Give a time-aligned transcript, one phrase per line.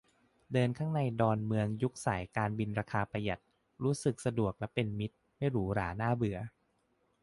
[0.53, 3.41] เดินข้างในดอนเมืองยุคสายการบินราคาประหยัด
[3.83, 6.37] รู้สึกสะดวกและเป็นมิตร ไม่หรูหราน่าเบื่อ